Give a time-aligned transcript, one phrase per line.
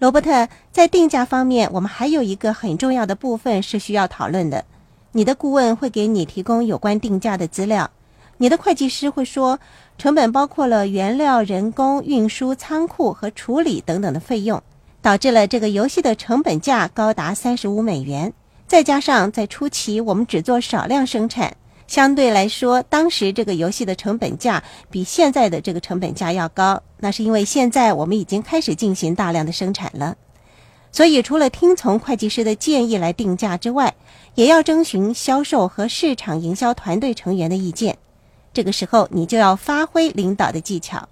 [0.00, 4.64] 罗伯特，在定价方面，我们还有一个很重要的部分是需要讨论的。
[5.12, 7.90] 你的顾问会给你提供有关定价的资料，
[8.38, 9.58] 你的会计师会说，
[9.98, 14.62] 成本包括了原料、人工、运输、仓库和处理等等的费用，
[15.02, 18.32] 导致了这个游戏的成本价高达三十五美元。
[18.66, 21.54] 再加上在初期我们只做少量生产。
[21.90, 24.62] 相对来说，当时这个游戏的成本价
[24.92, 30.16] 比现在的这个成本价要高，那是因为现在我们已经开始进行大量的生产了。
[30.92, 33.92] 所以，除了听从会计师的建议来定价之外，
[34.36, 37.98] 也要征询销售和市场营销团队成员的意见。
[38.54, 41.08] 这个时候，你就要发挥领导的技巧。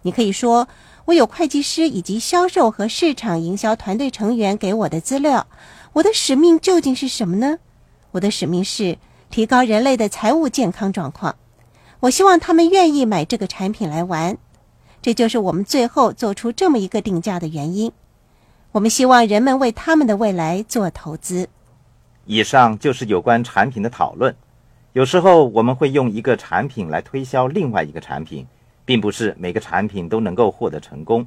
[0.00, 0.66] 你可以说
[1.04, 5.46] ：“我有会计师以及销售和市场营销团队成员给我的资料，
[5.92, 7.58] 我的使命究竟是什么呢？
[8.12, 8.96] 我的使命是。”
[9.30, 11.34] 提高人类的财务健康状况，
[12.00, 14.36] 我希望他们愿意买这个产品来玩，
[15.02, 17.90] 这就是我们最后做出这么一个定价的原因。
[18.72, 21.48] 我们希望人们为他们的未来做投资。
[22.26, 24.34] 以上就是有关产品的讨论。
[24.92, 28.46] 有时候我们会用一个产品来推销另外一个产品，
[28.84, 31.26] 并不是每个产品都能够获得成功。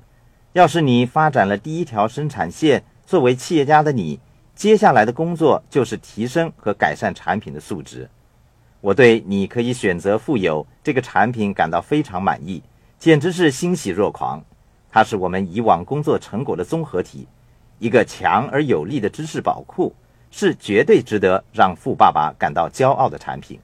[0.53, 4.19] 要是你发展了第一条生产线，作为企业家的你。
[4.57, 8.09] 接下来的工作就是提升和改善产品的素质。
[8.81, 12.63] 我对你可以选择富有这个产品感到非常满意，
[12.97, 14.43] 简直是欣喜若狂。
[14.89, 17.27] 它是我们以往工作成果的综合体，
[17.77, 19.93] 一个强而有力的知识宝库，
[20.31, 23.59] 是绝对值得让富爸爸感到骄傲的产品。